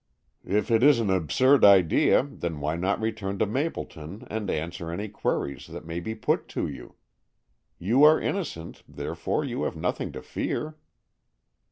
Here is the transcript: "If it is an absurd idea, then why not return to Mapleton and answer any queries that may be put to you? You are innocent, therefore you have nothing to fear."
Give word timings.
"If 0.47 0.71
it 0.71 0.81
is 0.81 0.99
an 0.99 1.11
absurd 1.11 1.63
idea, 1.63 2.23
then 2.23 2.59
why 2.59 2.75
not 2.75 2.99
return 2.99 3.37
to 3.37 3.45
Mapleton 3.45 4.25
and 4.31 4.49
answer 4.49 4.89
any 4.89 5.07
queries 5.09 5.67
that 5.67 5.85
may 5.85 5.99
be 5.99 6.15
put 6.15 6.47
to 6.57 6.67
you? 6.67 6.95
You 7.77 8.03
are 8.03 8.19
innocent, 8.19 8.81
therefore 8.87 9.45
you 9.45 9.61
have 9.61 9.75
nothing 9.75 10.11
to 10.13 10.23
fear." 10.23 10.77